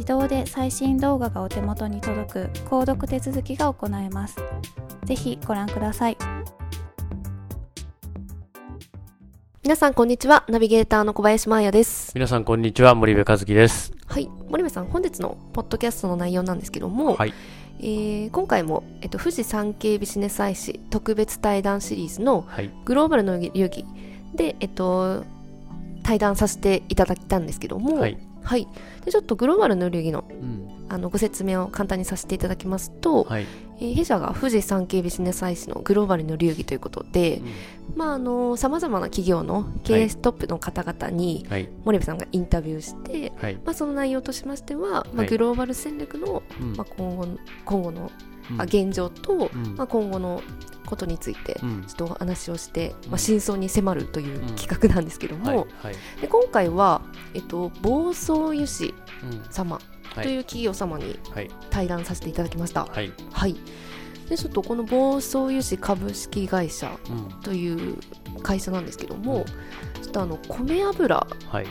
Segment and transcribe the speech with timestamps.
[0.00, 4.36] 自動で最新動画がお手元に届く購読手続きが行えます。
[5.04, 6.16] ぜひご覧ください。
[9.62, 10.46] 皆さんこんにちは。
[10.48, 12.12] ナビゲーターの小林真彩です。
[12.14, 12.94] 皆さんこんにちは。
[12.94, 13.92] 森部和樹です。
[14.06, 14.30] はい。
[14.48, 17.34] 森部さん本日のポッドキャストの内容なんですけども、はい。
[17.80, 22.70] えー今回も、えっと、富士山系ビジネス IC 特別対談シリーズのはい。
[22.86, 23.84] グローバルの流儀
[24.34, 25.26] で、えっと、
[26.02, 28.68] 対談させていただいたんですけども、はい、はい。
[29.04, 30.68] でちょっとグローバルの流儀のうん。
[30.88, 33.46] あのご説明を簡単にさせていただきますと、はい。
[33.80, 37.40] えー弊社が富士山系ビジネス IC のグローバルの流儀ということで、
[37.96, 41.68] まああのさまざまな企業の経営トップの方々にはい。
[41.84, 43.54] 森部さんがインタビューして、はい。
[43.64, 46.76] まあ、その内容としましては、まあ、はいグローバル戦略の、うん。
[46.76, 48.10] まあ、今後の今後の、
[48.50, 48.60] うん。
[48.60, 49.76] あ現状と、うん。
[49.76, 50.42] まあ、今後の
[50.84, 51.84] ことについてうん。
[51.86, 53.10] ちょっとお話をして、うん。
[53.10, 54.56] まあ、真相に迫るといううん。
[54.56, 55.66] 企画なんですけども、
[56.20, 57.00] で今回は、
[57.34, 59.44] えっと、暴走油脂うん。
[59.50, 59.78] 様
[60.14, 60.24] はい。
[60.24, 61.50] という企業様にはい。
[61.70, 62.84] 対談させていただきました。
[62.86, 63.12] はい。
[63.32, 63.56] はい。
[64.28, 67.42] でちょっとこの暴走油脂株式会社うん。
[67.42, 67.96] という
[68.42, 69.44] 会社なんですけども、
[70.02, 71.66] ちょっとあの米油はい。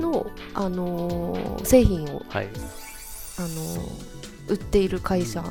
[0.00, 2.48] の、あのー製品をはい。
[3.38, 3.48] あの
[4.48, 5.42] 売っている会社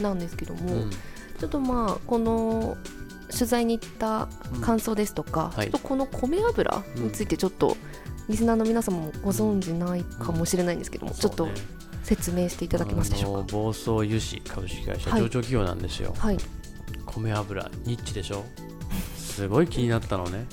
[0.00, 0.90] なんですけども、うん。
[1.38, 2.76] ちょっとまあこの
[3.30, 4.28] 取材に行った
[4.60, 5.70] 感想ですとか、はい。
[5.70, 7.76] ちょっとこの米油についてちょっと、
[8.28, 11.48] リスナーの皆様もご存知ないかもしれないんですけども、ちょっと
[12.02, 13.38] 説明していただけますでしょうか。
[13.40, 15.20] あの暴走油脂株式会社はい。
[15.22, 16.14] 上場企業なんですよ。
[16.18, 16.38] はい、
[17.06, 18.44] 米油ニッチでしょ？
[19.16, 20.46] すごい気になったのね。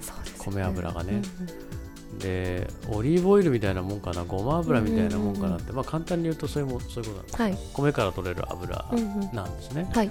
[0.00, 1.22] そうです、米油がね。
[1.40, 1.67] うん
[2.18, 9.32] でオリーブオイルみたいなもんかなごま油みたいなもんかなってまあ簡単に言うとそういうもんそういうことなのうんはい、米から取れる油うんうん。
[9.32, 9.88] なんですね。
[9.92, 10.10] はい、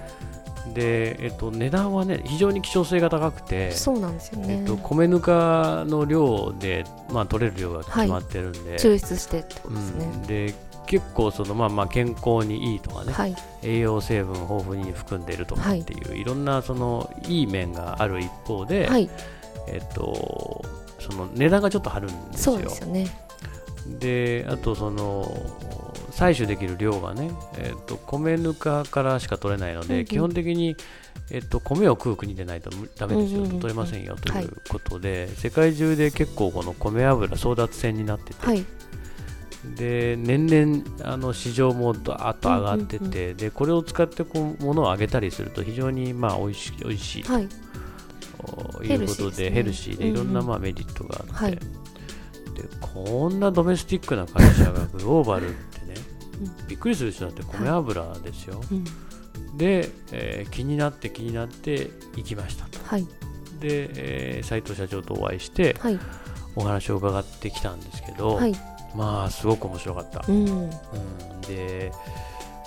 [0.74, 4.60] でえっと値段はね非常に希少性が高くてそうなんですよね。
[4.60, 9.98] えっと、米ぬかの量で、まあ、取れる量が決まってるんで、抽出してってことですうん。
[9.98, 10.26] ね。
[10.26, 19.10] で結構その、まあ、まあ健康にいいとかね、はい、栄養成分豊富に含んでいるとかっていう、い、ろんなそのいい面がある一方で、はい、
[19.68, 20.64] えっと、
[20.98, 22.54] その値段がちょっと張るんですよ。
[22.54, 23.06] そうですよね。
[24.00, 25.24] であとその
[26.10, 30.06] 採取できる量がね、えっと、米ぬかからしか取れないので、うんうん。
[30.06, 30.76] 基本的に、
[31.30, 38.64] えっと、米を食う国でないとダメですよ、取れませんよとはいいうことで、世界中で結構この米油争奪戦になってて、はい、
[39.76, 47.54] で年々あの市場もドーッと上がってて、でこれを使ってこう物を揚げたりすると非常にまあ美味しい美味しいはい、と
[48.84, 50.46] いうことでヘヘルシーでいろんなうん。
[50.46, 51.52] うんまあメリットがあって、はい。
[51.52, 51.60] で
[52.80, 55.94] こんなドメスティックな会社がグローバルってね、
[56.66, 58.84] びっくりするでしょだって米油ですよ、うん、
[59.56, 62.78] で、えー気になって気になって行きましたと。
[62.84, 63.04] はい、
[63.60, 65.98] で、えー斉藤社長とお会いしてはい、
[66.56, 68.54] お話を伺ってきたんですけど、はい、
[68.96, 70.70] まあすごく面白かった、うん、うん、
[71.42, 71.92] で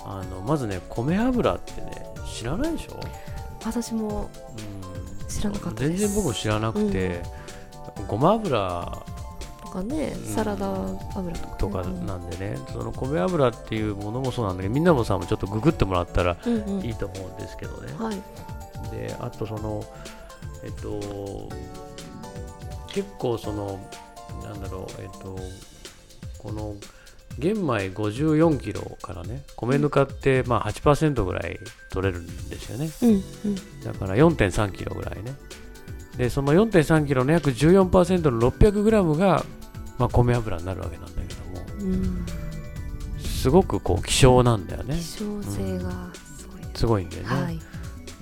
[0.06, 2.98] あのまずね米油ってね知らないでしょ、
[3.64, 4.30] 私も
[5.22, 5.98] うん、知らなかったです。
[5.98, 7.22] 全然僕も知らなくて、
[8.08, 9.04] ごま油。
[9.64, 10.24] とかねうん。
[10.26, 10.66] サラダ
[11.14, 16.84] 油とか,、とかなんでね、その米油っていうものもそうなんだけどみんなもさんもちょっとググってもらったらうんうん。
[16.84, 18.16] いいと思うんですけどね、はい。
[18.90, 19.84] であとその
[20.62, 21.48] えっと
[22.88, 23.80] 結構その
[24.44, 25.38] なんだろうえっと
[26.38, 26.74] この
[27.38, 31.58] 玄米54キロからね米ぬかってまあ8%ぐらい
[31.90, 32.90] 取れるんですよね。
[33.02, 33.82] うんうん。
[33.82, 35.34] だから4.3キロぐらいね。
[36.16, 39.44] でその4.3キロの約14%の600グラムが、
[39.98, 42.26] まあ、米油になるわけなんだけどもうん
[43.18, 44.96] すごくこう希少なんだよね。
[44.96, 47.58] 希少性がすごいです、すごいんだよね、はい。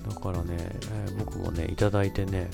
[0.08, 2.48] だからね、えー僕もね、いただいてね、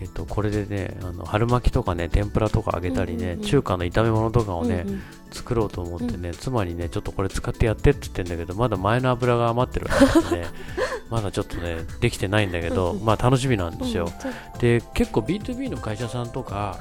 [0.00, 3.46] えっと、これでね、あの春巻きとかね、天ぷらとか揚げたりね、うんうんうん。
[3.46, 5.02] 中華の炒め物とかをね、うんうん。
[5.30, 9.92] 作ろうと思ってね、妻にね、ちょっとこれ使ってやってって言ってんだけど、まだ前の油が余ってるわ
[10.30, 10.48] けでね、
[11.10, 13.04] まだちょっとね、できてないんだけど、うんうん。
[13.04, 14.06] まあ楽しみなんですよ。
[14.06, 16.78] うんで、結構 B2B の会社さんとか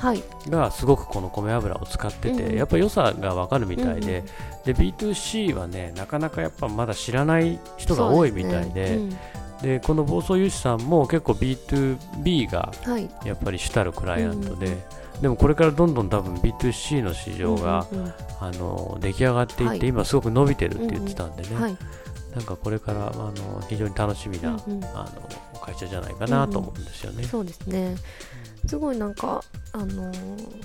[0.50, 2.58] がすごくこの米油を使ってて、うんうん。
[2.58, 4.20] やっぱ良さがわかるみたいで、
[4.66, 4.74] うんうん。
[4.74, 9.00] で、B2C はね、なかなかやっぱまだ知らない人が多いみたいで、
[9.62, 13.10] でこの暴走油脂さんも結構 B2B がうんはい。
[13.26, 14.80] やっぱり主たるクライアントで、うんうん
[15.20, 19.80] でもこれからどんどん多分 B2C の市場が、うんうんあの出来上がっていって、はい。
[19.86, 21.78] 今すごく伸びてるって言ってたんでね、うんはい。
[22.34, 23.34] なんかこれからあの
[23.68, 24.86] 非常に楽しみな、うんうん。
[24.86, 25.12] あ
[25.54, 27.26] の会社じゃないかなと思うんですよね。
[27.26, 27.98] そうですね。
[28.66, 30.56] すごいなんかあのー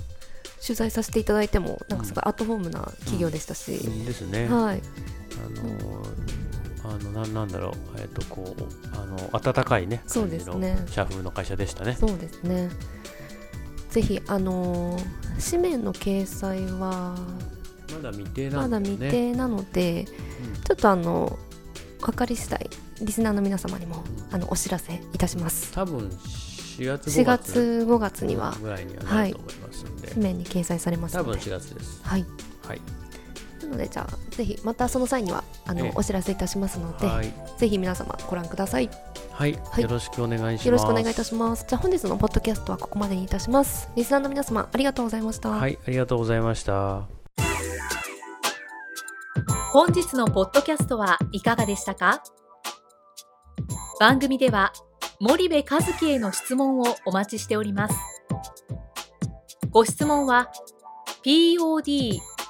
[0.65, 4.47] 取材させていただいてもなんかすごいアットホームな企業でしたし、ですね。
[4.47, 4.81] はい。
[5.45, 6.03] あの
[6.85, 8.63] あのなんなんだろう、えっとこう
[8.97, 10.77] あの温かいねそうですね。
[10.89, 11.97] 社風の会社でしたね。
[11.99, 12.69] そうですね。
[13.91, 15.05] ぜひあのー
[15.51, 17.17] 紙面の掲載は
[17.93, 18.91] まだ未定なまだんだ。
[18.91, 21.39] 未定なので、ちょっとあの
[22.01, 22.71] 分かり次第
[23.03, 25.73] リスナーの皆様にもあのお知らせいたします。
[25.73, 32.01] 多分4月4 5月月5月にはぐらいにはなると思いますんで、紙面に掲載されます多分ので4月です。
[32.03, 32.25] はい。
[32.67, 32.81] はい。
[33.65, 35.93] なのでじゃあぜひまたその際にはあの、ええ。
[35.95, 38.91] お知らせいたしますので、はい、ぜひ皆様ご覧ください。
[39.33, 39.83] はい、はい。
[39.83, 40.67] よろしくお願いします。
[40.67, 41.65] よろしくお願いいたします。
[41.69, 43.89] じゃあ本日のポッドキャストはここまでにいたします。
[43.97, 47.03] リスナーの皆様ありがとうございました、はい、ありがとうございました。
[49.73, 52.23] 本日のポッドキャストはいかがでしたか？
[53.99, 54.73] 番組では
[55.21, 57.95] 森部和樹への質問をお待ちしております。
[59.71, 60.53] ご質問は
[61.25, 62.34] podcast